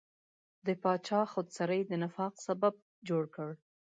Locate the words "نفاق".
2.03-2.33